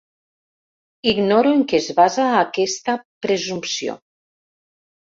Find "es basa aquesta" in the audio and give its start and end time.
1.83-2.97